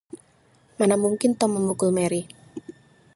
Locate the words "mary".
1.97-2.21